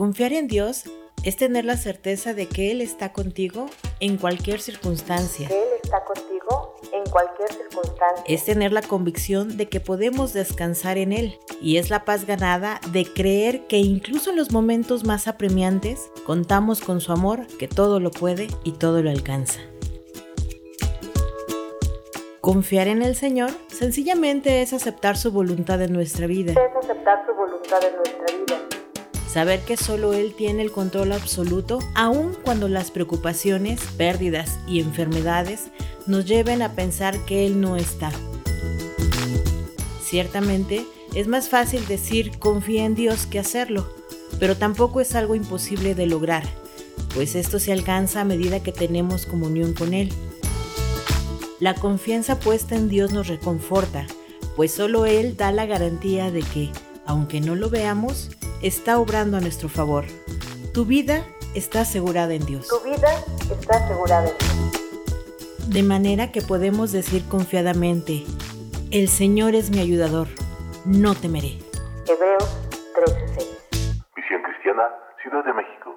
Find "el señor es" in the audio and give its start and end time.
68.90-69.70